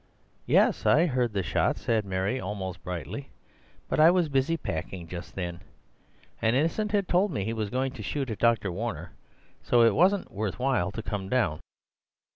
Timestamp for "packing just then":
4.57-5.59